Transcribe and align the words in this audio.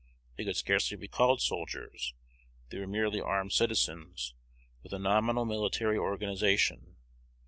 They 0.35 0.45
could 0.45 0.55
scarcely 0.57 0.97
be 0.97 1.07
called 1.07 1.43
soldiers: 1.43 2.15
they 2.69 2.79
were 2.79 2.87
merely 2.87 3.21
armed 3.21 3.53
citizens, 3.53 4.33
with 4.81 4.93
a 4.93 4.97
nominal 4.97 5.45
military 5.45 5.99
organization. 5.99 6.95